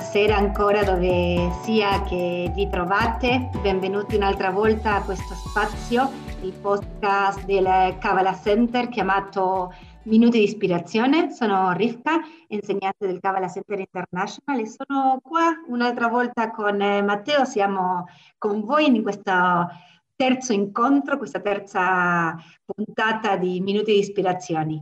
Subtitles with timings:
[0.00, 3.50] buonasera ancora dove sia che vi trovate.
[3.60, 6.10] Benvenuti un'altra volta a questo spazio,
[6.40, 9.74] il podcast del Kavala Center chiamato
[10.04, 11.30] Minuti di ispirazione.
[11.32, 12.18] Sono Rivka,
[12.48, 17.44] insegnante del Kavala Center International e sono qua un'altra volta con Matteo.
[17.44, 18.06] Siamo
[18.38, 19.68] con voi in questo
[20.16, 24.80] terzo incontro, questa terza puntata di Minuti di ispirazione.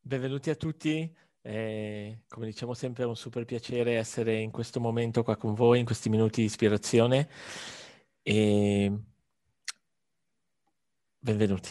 [0.00, 1.24] Benvenuti a tutti.
[1.48, 5.78] Eh, come diciamo sempre è un super piacere essere in questo momento qua con voi,
[5.78, 7.28] in questi minuti di ispirazione.
[8.20, 8.92] E...
[11.20, 11.70] Benvenuti.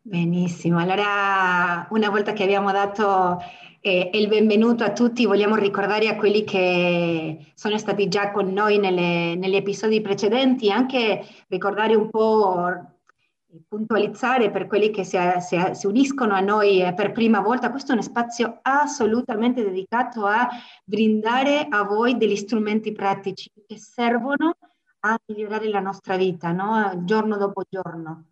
[0.00, 3.38] Benissimo, allora una volta che abbiamo dato
[3.80, 8.78] eh, il benvenuto a tutti, vogliamo ricordare a quelli che sono stati già con noi
[8.78, 12.93] nelle, negli episodi precedenti, anche ricordare un po'
[13.68, 17.90] puntualizzare per quelli che si, si, si, uniscono a noi eh, per prima volta, questo
[17.90, 20.48] è uno spazio assolutamente dedicato a
[20.84, 24.56] brindare a voi degli strumenti pratici che servono
[25.00, 27.04] a migliorare la nostra vita, no?
[27.04, 28.26] giorno dopo giorno.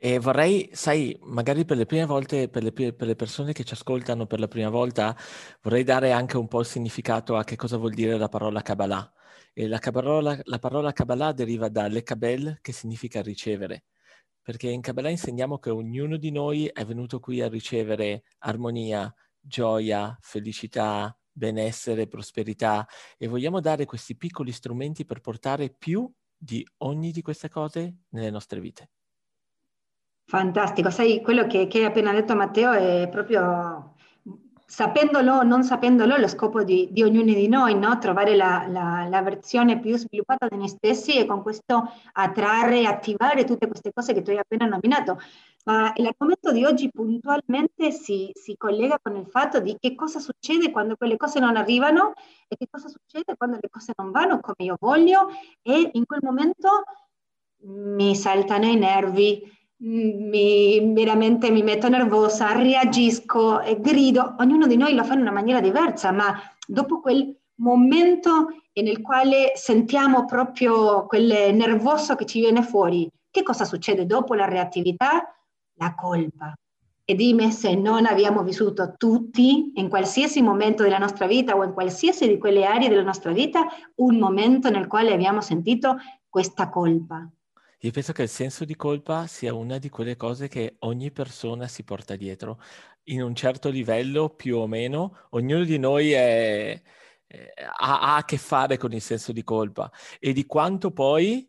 [0.00, 3.74] E vorrei, sai, magari per le prime volte, per le, per le, persone che ci
[3.74, 5.16] ascoltano per la prima volta,
[5.60, 9.12] vorrei dare anche un po' il significato a che cosa vuol dire la parola Kabbalah.
[9.52, 13.86] E la, parola, la parola Kabbalah deriva da Lekabel, che significa ricevere
[14.48, 20.16] perché in Kabbalah insegniamo che ognuno di noi è venuto qui a ricevere armonia, gioia,
[20.22, 27.20] felicità, benessere, prosperità e vogliamo dare questi piccoli strumenti per portare più di ogni di
[27.20, 28.88] queste cose nelle nostre vite.
[30.24, 33.96] Fantastico, sai, quello che, che hai appena detto Matteo è proprio
[34.70, 37.96] sapendolo o non sapendolo, lo scopo di, di ognuno di noi, no?
[37.96, 43.44] trovare la, la, la, versione più sviluppata di noi stessi e con questo attrarre attivare
[43.44, 45.18] tutte queste cose che tu hai appena nominato.
[45.64, 50.70] Ma l'argomento di oggi puntualmente si, si, collega con il fatto di che cosa succede
[50.70, 52.12] quando quelle cose non arrivano
[52.46, 55.28] e che cosa succede quando le cose non vanno come io voglio
[55.62, 56.68] e in quel momento
[57.62, 59.42] mi saltano i nervi,
[59.80, 65.30] mi, veramente mi metto nervosa, reagisco e grido, ognuno di noi lo fa in una
[65.30, 66.34] maniera diversa, ma
[66.66, 68.48] dopo quel momento
[68.82, 74.46] nel quale sentiamo proprio quel nervoso che ci viene fuori, che cosa succede dopo la
[74.46, 75.34] reattività?
[75.74, 76.54] La colpa.
[77.04, 81.72] E dimmi se non abbiamo vissuto tutti, in qualsiasi momento della nostra vita o in
[81.72, 83.66] qualsiasi di quelle aree della nostra vita,
[83.96, 85.96] un momento nel quale abbiamo sentito
[86.28, 87.28] questa colpa.
[87.82, 91.68] Io penso che il senso di colpa sia una di quelle cose che ogni persona
[91.68, 92.60] si porta dietro.
[93.04, 96.82] In un certo livello, più o meno, ognuno di noi è,
[97.26, 101.48] è, ha, ha a che fare con il senso di colpa e di quanto poi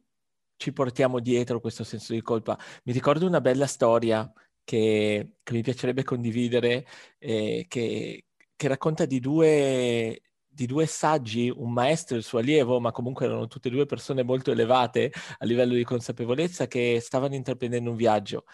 [0.56, 2.58] ci portiamo dietro questo senso di colpa.
[2.84, 4.32] Mi ricordo una bella storia
[4.64, 6.86] che, che mi piacerebbe condividere,
[7.18, 8.26] eh, che,
[8.56, 13.26] che, racconta di due, di due saggi, un maestro e il suo allievo, ma comunque
[13.26, 17.96] erano tutte e due persone molto elevate a livello di consapevolezza che stavano intraprendendo un
[17.96, 18.46] viaggio.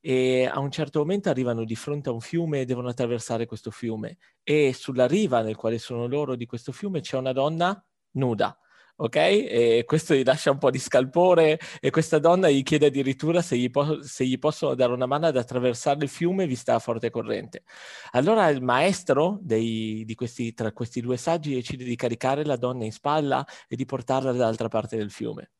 [0.00, 3.70] E a un certo momento arrivano di fronte a un fiume e devono attraversare questo
[3.70, 4.18] fiume.
[4.42, 8.58] E sulla riva nel quale sono loro di questo fiume c'è una donna nuda
[9.02, 9.16] ok?
[9.16, 13.56] E questo gli lascia un po' di scalpore e questa donna gli chiede addirittura se
[13.56, 17.10] gli, po- se gli possono dare una mano ad attraversare il fiume vista la forte
[17.10, 17.64] corrente.
[18.12, 22.84] Allora il maestro dei, di questi, tra questi due saggi decide di caricare la donna
[22.84, 25.50] in spalla e di portarla dall'altra parte del fiume.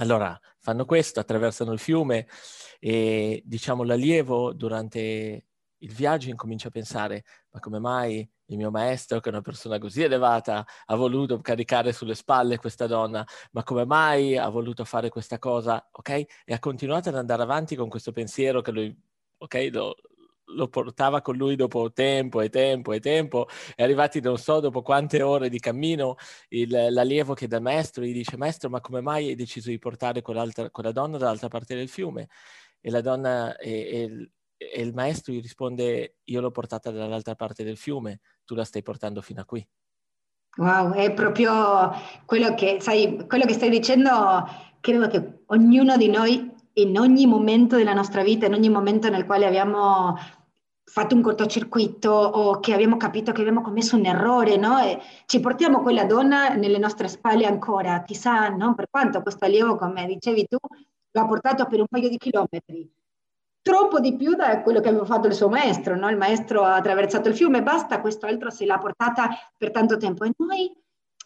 [0.00, 2.28] Allora fanno questo, attraversano il fiume
[2.78, 5.46] e diciamo l'allievo durante
[5.78, 9.78] il viaggio incomincia a pensare ma come mai il mio maestro, che è una persona
[9.78, 15.08] così elevata, ha voluto caricare sulle spalle questa donna, ma come mai ha voluto fare
[15.08, 16.08] questa cosa, ok?
[16.44, 19.02] E ha continuato ad andare avanti con questo pensiero che lui,
[19.38, 19.96] ok, lo,
[20.54, 24.82] lo portava con lui dopo tempo e tempo e tempo, e arrivati non so dopo
[24.82, 26.16] quante ore di cammino,
[26.48, 30.22] il, l'allievo che dal maestro gli dice, maestro, ma come mai hai deciso di portare
[30.22, 32.28] quella donna dall'altra parte del fiume?
[32.80, 37.64] E la donna, e, e, e il maestro gli risponde, io l'ho portata dall'altra parte
[37.64, 39.64] del fiume, tu la stai portando fino a qui.
[40.56, 41.92] Wow, è proprio
[42.24, 44.10] quello che, sai, quello che stai dicendo,
[44.80, 49.26] credo che ognuno di noi in ogni momento della nostra vita, in ogni momento nel
[49.26, 50.16] quale abbiamo
[50.82, 54.78] fatto un cortocircuito o che abbiamo capito che abbiamo commesso un errore, no?
[54.78, 58.74] E ci portiamo quella donna nelle nostre spalle ancora, chissà no?
[58.74, 60.56] per quanto questo allievo, come dicevi tu,
[61.10, 62.90] lo ha portato per un paio di chilometri,
[63.68, 66.08] troppo di più da quello che aveva fatto il suo maestro, no?
[66.08, 69.28] il maestro ha attraversato il fiume, basta, quest'altro se l'ha portata
[69.58, 70.72] per tanto tempo e noi,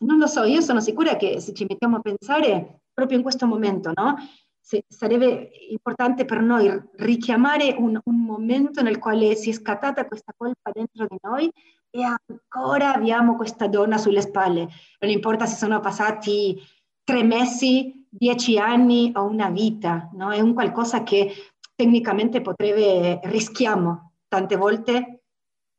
[0.00, 3.46] non lo so, io sono sicura che se ci mettiamo a pensare proprio in questo
[3.46, 4.16] momento, no?
[4.60, 10.32] se, sarebbe importante per noi richiamare un, un, momento nel quale si è scattata questa
[10.36, 11.48] colpa dentro di noi
[11.90, 14.66] e ancora abbiamo questa donna sulle spalle.
[14.98, 16.60] Non importa se sono passati
[17.04, 20.30] tre mesi, dieci anni o una vita, no?
[20.32, 21.32] è un qualcosa che
[21.74, 25.22] tecnicamente potrebbe, rischiamo tante volte.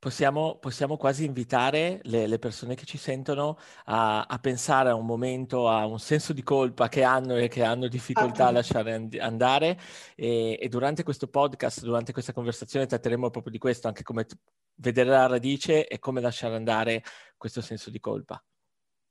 [0.03, 5.05] Possiamo, possiamo, quasi invitare le, le, persone che ci sentono a, a, pensare a un
[5.05, 9.17] momento, a un senso di colpa che hanno e che hanno difficoltà a lasciare and-
[9.17, 9.79] andare.
[10.17, 14.35] E, e, durante questo podcast, durante questa conversazione tratteremo proprio di questo, anche come t-
[14.75, 17.01] vedere la radice e come lasciare andare
[17.37, 18.43] questo senso di colpa.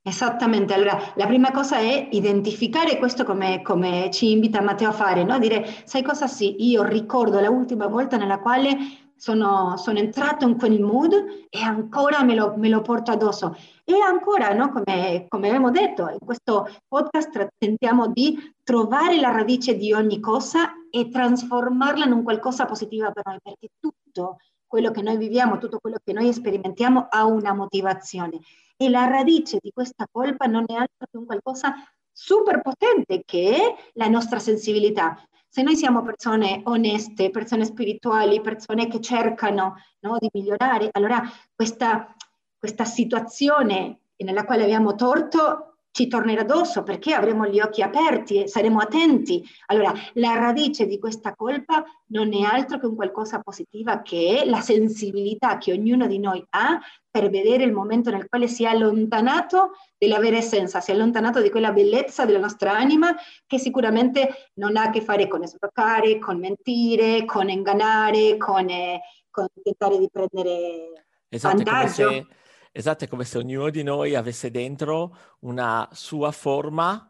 [0.05, 5.23] Esattamente, allora la prima cosa è identificare questo come, come ci invita Matteo a fare,
[5.23, 5.39] no?
[5.39, 8.77] dire sai cosa sì, io ricordo la ultima volta nella quale
[9.15, 11.13] sono, sono, entrato in quel mood
[11.49, 13.57] e ancora me lo, me lo porto addosso.
[13.85, 19.77] E ancora, no, come, come, abbiamo detto, in questo podcast tentiamo di trovare la radice
[19.77, 25.03] di ogni cosa e trasformarla in un qualcosa positivo per noi, perché tutto quello che
[25.03, 28.41] noi viviamo, tutto quello che noi sperimentiamo ha una motivazione.
[28.83, 31.73] E la radice di questa colpa non è altro che un qualcosa
[32.11, 35.17] super potente che è la nostra sensibilità.
[35.49, 41.23] Se noi siamo persone oneste, persone spirituali, persone che cercano no, di migliorare, allora
[41.55, 42.13] questa,
[42.59, 48.49] questa situazione nella quale abbiamo torto ci tornerà addosso perché avremo gli occhi aperti e
[48.49, 49.45] saremo attenti.
[49.67, 54.49] Allora, la radice di questa colpa non è altro che un qualcosa positiva che è
[54.49, 56.81] la sensibilità che ognuno di noi ha
[57.11, 61.43] per vedere il momento nel quale si è allontanato della vera essenza, si è allontanato
[61.43, 63.15] di quella bellezza della nostra anima
[63.47, 69.01] che sicuramente non ha a che fare con sbloccare, con mentire, con ingannare, con, eh,
[69.31, 72.27] con tentare di prendere esatto, vantaggio.
[72.75, 77.07] Esatto, è come se ognuno di noi avesse dentro una sua forma,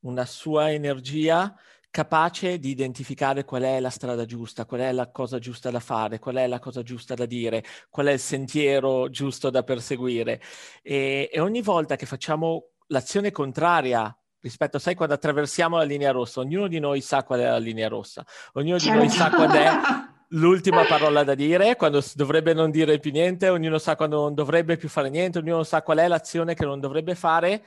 [0.00, 1.54] una sua energia
[1.90, 6.18] capace di identificare qual è la strada giusta, qual è la cosa giusta da fare,
[6.18, 10.42] qual è la cosa giusta da dire, qual è il sentiero giusto da perseguire.
[10.82, 16.40] E, e ogni volta che facciamo l'azione contraria rispetto, sai, quando attraversiamo la linea rossa,
[16.40, 18.22] ognuno di noi sa qual è la linea rossa,
[18.52, 23.10] ognuno di noi sa qual è l'ultima parola da dire, quando dovrebbe non dire più
[23.10, 26.64] niente, ognuno sa quando non dovrebbe più fare niente, ognuno sa qual è l'azione che
[26.64, 27.64] non dovrebbe fare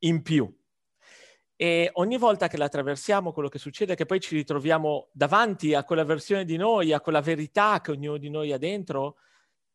[0.00, 0.52] in più.
[1.54, 5.74] E ogni volta che la attraversiamo, quello che succede è che poi ci ritroviamo davanti
[5.74, 9.18] a quella versione di noi, a quella verità che ognuno di noi ha dentro,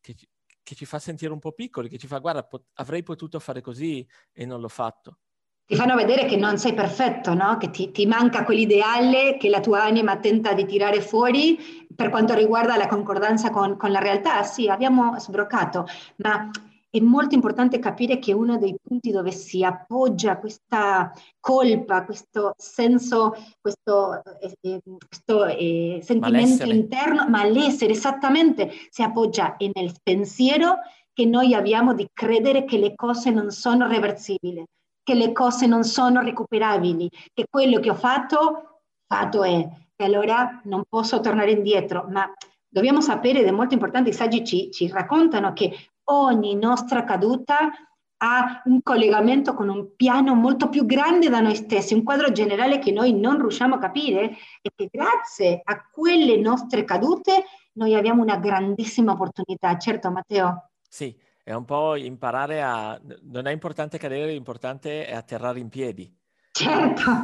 [0.02, 0.16] che,
[0.64, 3.62] che ci fa sentire un po' piccoli, che ci fa, guarda, pot- avrei potuto fare
[3.62, 5.20] così e non l'ho fatto
[5.68, 7.58] ti fanno vedere che non sei perfetto, no?
[7.58, 12.34] che ti, ti, manca quell'ideale che la tua anima tenta di tirare fuori per quanto
[12.34, 14.44] riguarda la concordanza con, con la realtà.
[14.44, 15.86] Sì, abbiamo sbroccato,
[16.18, 16.50] ma
[16.90, 23.34] è molto importante capire che uno dei punti dove si appoggia questa colpa, questo senso,
[23.60, 26.74] questo, eh, eh questo eh, sentimento malessere.
[26.74, 30.78] interno, malessere, esattamente, si appoggia nel pensiero
[31.12, 34.64] che noi abbiamo di credere che le cose non sono reversibili
[35.08, 39.66] che le cose non sono recuperabili, che quello che ho fatto, fatto è,
[39.96, 42.30] e allora non posso tornare indietro, ma
[42.68, 45.72] dobbiamo sapere, ed è molto importante, i saggi ci, ci raccontano che
[46.10, 47.72] ogni nostra caduta
[48.18, 52.78] ha un collegamento con un piano molto più grande da noi stessi, un quadro generale
[52.78, 58.24] che noi non riusciamo a capire e che grazie a quelle nostre cadute noi abbiamo
[58.24, 59.78] una grandissima opportunità.
[59.78, 60.72] Certo, Matteo?
[60.90, 61.16] Sì,
[61.48, 63.00] è un po' imparare a...
[63.22, 66.14] Non è importante cadere, l'importante è atterrare in piedi.
[66.52, 67.24] Certo,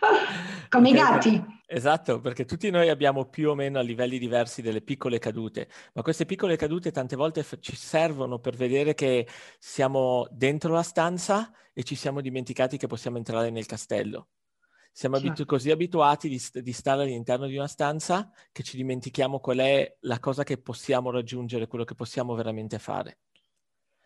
[0.70, 1.44] come i gatti.
[1.66, 6.00] Esatto, perché tutti noi abbiamo più o meno a livelli diversi delle piccole cadute, ma
[6.00, 9.28] queste piccole cadute tante volte f- ci servono per vedere che
[9.58, 14.28] siamo dentro la stanza e ci siamo dimenticati che possiamo entrare nel castello.
[14.90, 15.28] Siamo certo.
[15.28, 19.58] abitu- così abituati di, st- di, stare all'interno di una stanza che ci dimentichiamo qual
[19.58, 23.18] è la cosa che possiamo raggiungere, quello che possiamo veramente fare.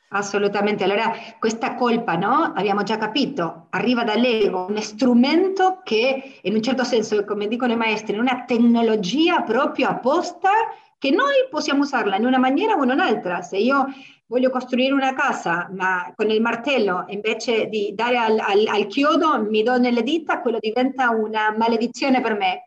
[0.08, 2.52] Assolutamente, allora questa colpa, no?
[2.54, 7.76] Abbiamo già capito, arriva dall'ego, un strumento che in un certo senso, come dicono i
[7.76, 10.50] maestri, è una tecnologia proprio apposta
[10.96, 13.42] che noi possiamo usarla in una maniera o in un'altra.
[13.42, 13.86] Se io
[14.26, 19.42] voglio costruire una casa, ma con il martello invece di dare al, al, al chiodo
[19.42, 22.65] mi do nelle dita, quello diventa una maledizione per me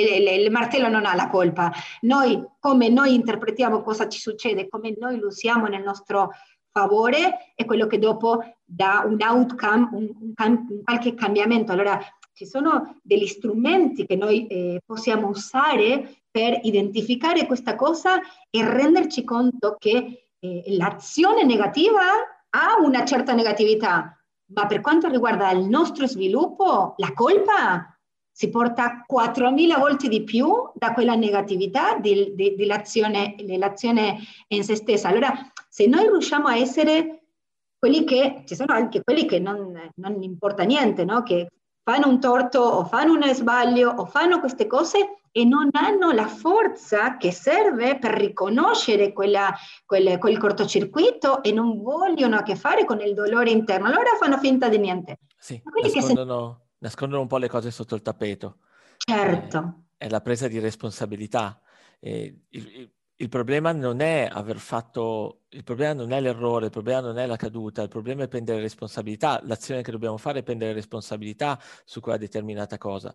[0.00, 1.72] il, martello non ha la colpa.
[2.02, 6.30] Noi, come noi interpretiamo cosa ci succede, come noi lo usiamo nel nostro
[6.70, 10.34] favore, è quello che dopo dà un outcome, un, un,
[10.68, 11.72] un qualche cambiamento.
[11.72, 11.98] Allora,
[12.32, 19.24] ci sono degli strumenti che noi eh, possiamo usare per identificare questa cosa e renderci
[19.24, 22.02] conto che eh, l'azione negativa
[22.50, 24.22] ha una certa negatività,
[24.52, 27.95] ma per quanto riguarda il nostro sviluppo, la colpa
[28.36, 34.74] si porta 4.000 volte di più da quella negatività di, di, dell'azione, dell'azione in se
[34.74, 35.08] stessa.
[35.08, 35.32] Allora,
[35.70, 37.22] se noi riusciamo a essere
[37.78, 41.22] quelli che, ci sono anche quelli che non, non importa niente, no?
[41.22, 41.46] che
[41.82, 46.26] fanno un torto o fanno un sbaglio o fanno queste cose e non hanno la
[46.26, 49.50] forza che serve per riconoscere quella,
[49.86, 53.86] quel, quel cortocircuito e non vogliono a che fare con il dolore interno.
[53.86, 55.20] Allora fanno finta di niente.
[55.38, 56.65] Sì, nascondono.
[56.78, 58.58] Nascondono un po' le cose sotto il tappeto.
[58.96, 59.84] Certo.
[59.96, 61.60] Eh, è la presa di responsabilità.
[62.00, 66.70] Eh, il, il, il problema non è aver fatto, il problema non è l'errore, il
[66.70, 69.40] problema non è la caduta, il problema è prendere responsabilità.
[69.44, 73.14] L'azione che dobbiamo fare è prendere responsabilità su quella determinata cosa.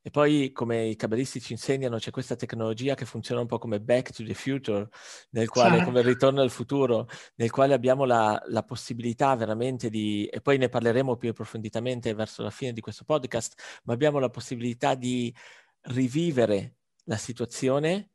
[0.00, 3.78] E poi, come i cabalisti ci insegnano, c'è questa tecnologia che funziona un po' come
[3.80, 4.88] back to the future,
[5.30, 5.84] nel quale, certo.
[5.84, 10.56] come il ritorno al futuro, nel quale abbiamo la, la possibilità veramente di, e poi
[10.56, 15.32] ne parleremo più approfonditamente verso la fine di questo podcast, ma abbiamo la possibilità di
[15.82, 18.11] rivivere la situazione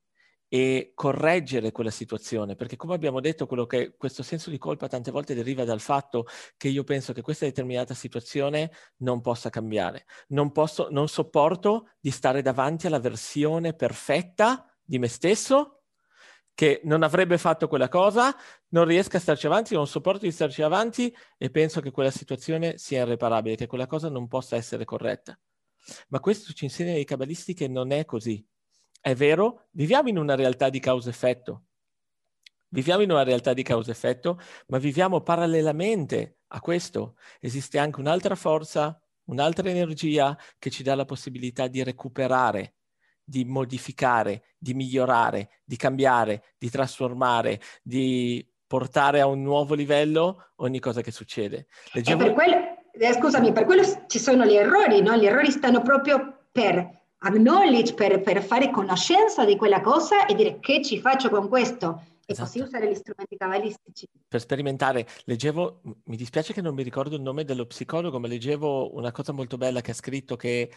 [0.49, 5.33] e correggere quella situazione, perché come abbiamo detto, che, questo senso di colpa tante volte
[5.33, 6.25] deriva dal fatto
[6.55, 10.05] che io penso che questa determinata situazione non possa cambiare.
[10.29, 15.73] Non, posso, non sopporto di stare davanti alla versione perfetta di me stesso
[16.53, 18.35] che non avrebbe fatto quella cosa,
[18.69, 22.79] non riesco a starci avanti, non sopporto di starci avanti e penso che quella situazione
[22.79, 25.39] sia irreparabile, che quella cosa non possa essere corretta.
[26.07, 28.43] Ma questo ci insegna i cabalisti che non è così,
[28.99, 31.63] è vero, viviamo in una realtà di causa-effetto.
[32.69, 37.15] Viviamo in una realtà di causa-effetto, ma viviamo parallelamente a questo.
[37.39, 42.75] Esiste anche un'altra forza, un'altra energia che ci dà la possibilità di recuperare,
[43.23, 50.79] di modificare, di migliorare, di cambiare, di trasformare, di portare a un nuovo livello ogni
[50.79, 51.67] cosa che succede.
[51.93, 52.25] Leggevo...
[52.25, 52.55] Per quello,
[52.91, 55.15] eh, scusami, per quello ci sono gli errori, no?
[55.15, 60.59] Gli errori stanno proprio per acknowledge, per, per, fare conoscenza di quella cosa e dire
[60.59, 62.49] che ci faccio con questo e esatto.
[62.49, 64.07] così usare gli strumenti cabalistici.
[64.27, 68.95] Per sperimentare, leggevo, mi dispiace che non mi ricordo il nome dello psicologo, ma leggevo
[68.95, 70.71] una cosa molto bella che ha scritto che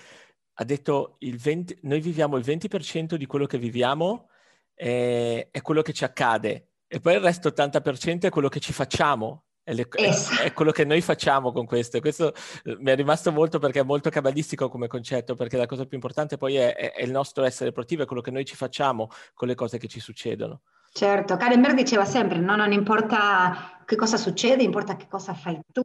[0.54, 4.28] ha detto il 20, noi viviamo il 20% di quello che viviamo
[4.74, 8.72] è, è quello che ci accade e poi il resto 80% è quello che ci
[8.72, 11.96] facciamo è, le, è, è, quello che noi facciamo con questo.
[11.96, 12.34] E questo
[12.64, 15.96] eh, mi è rimasto molto perché è molto cabalistico come concetto, perché la cosa più
[15.96, 19.48] importante poi è, è, il nostro essere proattivo, è quello che noi ci facciamo con
[19.48, 20.62] le cose che ci succedono.
[20.92, 22.56] Certo, Karen diceva sempre, no?
[22.56, 25.82] non importa che cosa succede, importa che cosa fai tu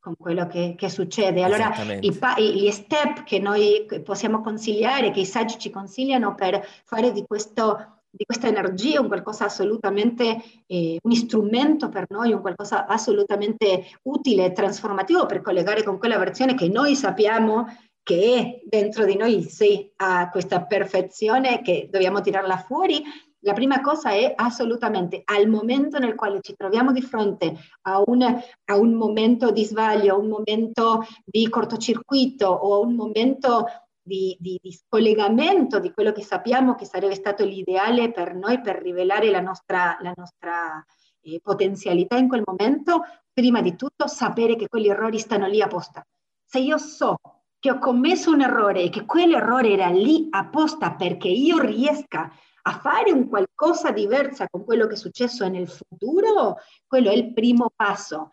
[0.00, 1.44] con quello che, che succede.
[1.44, 7.12] Allora, i, gli step che noi possiamo consigliare, che i saggi ci consigliano per fare
[7.12, 12.86] di questo di questa energia, un qualcosa assolutamente, eh, un strumento per noi, un qualcosa
[12.86, 17.66] assolutamente utile e trasformativo per collegare con quella versione che noi sappiamo
[18.02, 23.02] che è dentro di noi, sì, ha questa perfezione che dobbiamo tirarla fuori.
[23.44, 28.22] La prima cosa è assolutamente al momento nel quale ci troviamo di fronte a un,
[28.22, 33.66] a un momento di sbaglio, un momento di cortocircuito o un momento
[34.02, 38.82] di, di, di, scollegamento di quello che sappiamo che sarebbe stato l'ideale per noi per
[38.82, 40.84] rivelare la nostra, la nostra
[41.22, 46.04] eh, potenzialità in quel momento, prima di tutto sapere che quegli errori stanno lì apposta.
[46.44, 47.16] Se io so
[47.58, 52.30] che ho commesso un errore e che quell'errore era lì apposta perché io riesca
[52.64, 56.56] a fare un qualcosa diversa con quello che è successo nel futuro,
[56.86, 58.32] quello è il primo passo.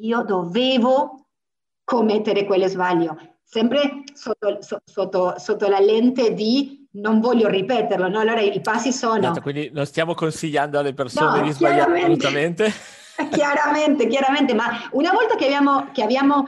[0.00, 1.26] Io dovevo
[1.84, 8.20] commettere quelle sbaglio sempre sotto, sotto, sotto, la lente di non voglio ripeterlo, no?
[8.20, 9.18] Allora i passi sono...
[9.18, 12.72] Esatto, quindi non stiamo consigliando alle persone no, di sbagliare assolutamente.
[13.30, 16.44] chiaramente, chiaramente, ma una volta che abbiamo, che abbiamo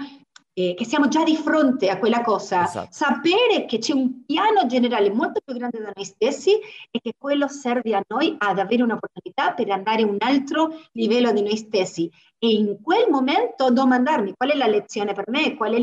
[0.54, 2.88] eh, che siamo già di fronte a quella cosa, esatto.
[2.90, 6.52] sapere che c'è un piano generale molto più grande da noi stessi
[6.90, 11.32] e che quello serve a noi ad avere un'opportunità per andare a un altro livello
[11.32, 12.10] di noi stessi.
[12.38, 15.78] E in quel momento domandarmi qual è la lezione per me, qual è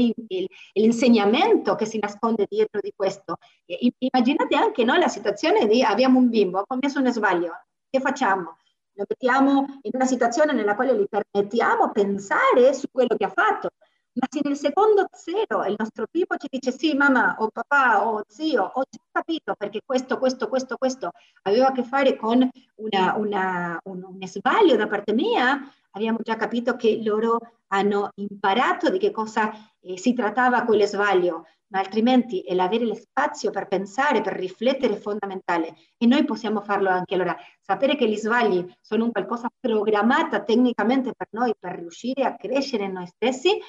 [0.74, 3.38] l'insegnamento che si nasconde dietro di questo.
[3.66, 7.54] E immaginate anche no, la situazione di abbiamo un bimbo, ha commesso un sbaglio,
[7.90, 8.58] che facciamo?
[8.94, 13.70] Lo mettiamo in una situazione nella quale gli permettiamo pensare su quello che ha fatto
[14.13, 18.24] ma se nel secondo zero il nostro tipo ci dice sì mamma o papà o
[18.28, 21.12] zio ho già capito perché questo, questo, questo, questo
[21.44, 25.60] aveva a che fare con una, una, un, un sbaglio da parte mia,
[25.92, 29.51] abbiamo già capito che loro hanno imparato di che cosa
[29.82, 35.00] eh, si trattava quel sbaglio, ma altrimenti l'avere lo spazio per pensare, per riflettere è
[35.00, 37.13] fondamentale e noi possiamo farlo anche.
[37.13, 42.36] Allora, sapere che gli sbagli sono un qualcosa programmata tecnicamente per noi per riuscire a
[42.36, 43.60] crescere noi stessi,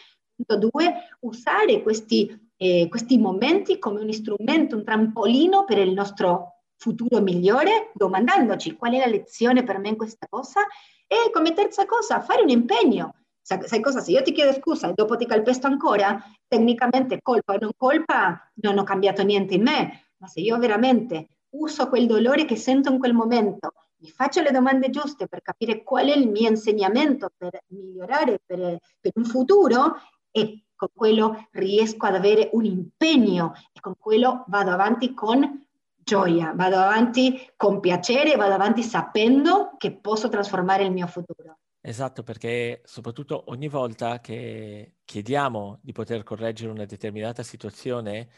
[0.40, 6.60] Punto due, usare questi, eh, questi momenti come un strumento, un trampolino per il nostro
[6.76, 10.62] futuro migliore, domandandoci qual è la lezione per me in questa cosa
[11.06, 13.16] e come terza cosa fare un impegno.
[13.42, 14.00] Sai, cosa?
[14.00, 18.50] Se io ti chiedo scusa e dopo ti calpesto ancora, tecnicamente colpa o non colpa,
[18.62, 22.90] non ho cambiato niente in me, ma se io veramente uso quel dolore che sento
[22.90, 27.30] in quel momento, mi faccio le domande giuste per capire qual è il mio insegnamento
[27.36, 29.96] per migliorare per, per un futuro
[30.30, 36.52] e con quello riesco ad avere un impegno e con quello vado avanti con gioia,
[36.54, 41.58] vado avanti con piacere, vado avanti sapendo che posso trasformare il mio futuro.
[41.82, 48.28] Esatto, perché soprattutto ogni volta che chiediamo di poter correggere una determinata situazione,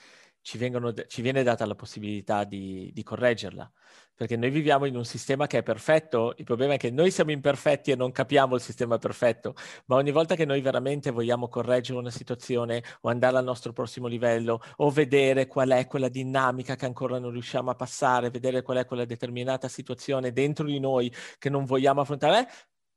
[0.43, 3.71] ci, vengono, ci viene data la possibilità di, di, correggerla,
[4.15, 7.31] perché noi viviamo in un sistema che è perfetto, il problema è che noi siamo
[7.31, 9.55] imperfetti e non capiamo il sistema perfetto,
[9.87, 14.09] ma ogni volta che noi veramente vogliamo correggere una situazione o andare al nostro prossimo
[14.09, 18.79] livello o vedere qual è quella dinamica che ancora non riusciamo a passare, vedere qual
[18.79, 22.49] è quella determinata situazione dentro di noi che non vogliamo affrontare,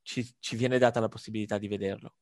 [0.02, 2.16] ci, ci viene data la possibilità di vederlo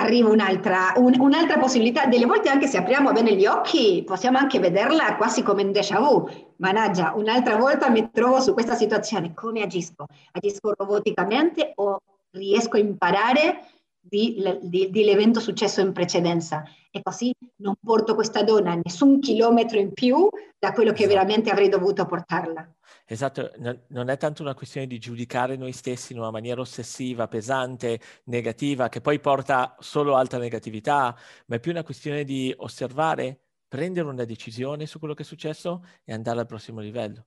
[0.00, 2.06] arriva un'altra, un, un'altra, possibilità.
[2.06, 5.98] Delle volte anche se apriamo bene gli occhi possiamo anche vederla quasi come un déjà
[5.98, 6.28] vu.
[6.56, 10.06] Managgia, un'altra volta mi trovo su questa situazione, come agisco?
[10.32, 13.60] Agisco roboticamente o riesco a imparare
[14.02, 16.64] di, di, dell'evento successo in precedenza?
[16.90, 20.28] E così non porto questa donna nessun chilometro in più
[20.58, 21.14] da quello che esatto.
[21.14, 22.70] veramente avrei dovuto portarla.
[23.06, 23.50] Esatto,
[23.88, 28.88] non è tanto una questione di giudicare noi stessi in una maniera ossessiva, pesante, negativa,
[28.88, 31.16] che poi porta solo alta negatività,
[31.46, 35.84] ma è più una questione di osservare, prendere una decisione su quello che è successo
[36.04, 37.26] e andare al prossimo livello.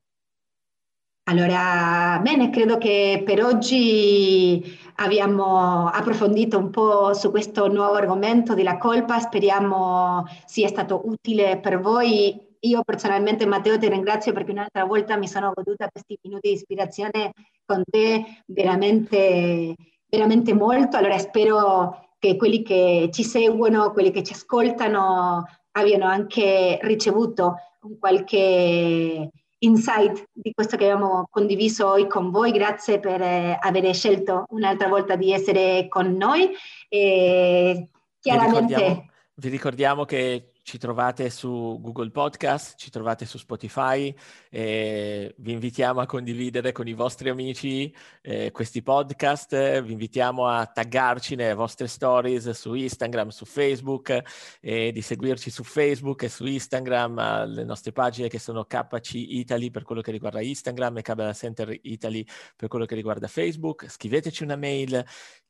[1.27, 4.62] Allora, bene, credo che per oggi
[4.98, 11.79] abbiamo approfondito un po' su questo nuovo argomento della colpa, speriamo sia stato utile per
[11.79, 16.55] voi io personalmente Matteo ti ringrazio perché un'altra volta mi sono goduta questi minuti di
[16.55, 17.31] ispirazione
[17.66, 19.75] con te veramente,
[20.07, 20.98] veramente molto.
[20.98, 28.00] Allora spero che quelli che ci seguono, quelli che ci ascoltano abbiano anche ricevuto un
[28.00, 32.51] qualche insight di questo che abbiamo condiviso oggi con voi.
[32.51, 36.50] Grazie per eh, aver scelto un'altra volta di essere con noi.
[36.89, 37.89] E
[38.20, 38.65] chiaramente...
[38.65, 44.14] Vi ricordiamo, vi ricordiamo che ci trovate su Google Podcast, ci trovate su Spotify,
[44.50, 50.66] eh, vi invitiamo a condividere con i vostri amici eh, questi podcast, vi invitiamo a
[50.66, 54.24] taggarci nelle vostre stories su Instagram, su Facebook,
[54.60, 59.70] e di seguirci su Facebook e su Instagram, le nostre pagine che sono KC Italy
[59.70, 62.25] per quello che riguarda Instagram e Cabela Center Italy
[62.56, 63.88] per quello che riguarda Facebook.
[63.88, 65.06] Scriveteci una mail,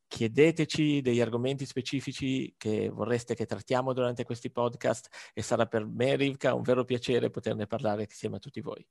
[0.07, 6.15] chiedeteci degli argomenti specifici che vorreste che trattiamo durante questi podcast e sarà per me,
[6.15, 8.85] Rivka, un vero piacere poterne parlare insieme a tutti voi.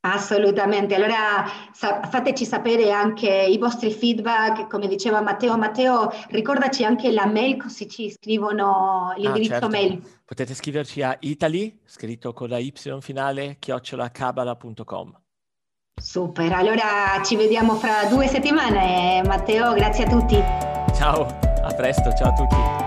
[0.00, 5.58] Assolutamente, allora sa- fateci sapere anche i vostri feedback, come diceva Matteo.
[5.58, 9.68] Matteo, ricordaci anche la mail così ci scrivono l'indirizzo ah, certo.
[9.68, 10.20] mail.
[10.24, 15.20] Potete scriverci a italy, scritto con la y finale, chiocciolacabala.com.
[16.00, 19.22] Super, allora ci vediamo fra due settimane.
[19.26, 20.42] Matteo, grazie a tutti.
[20.94, 21.26] Ciao,
[21.62, 22.77] a presto, ciao a tutti.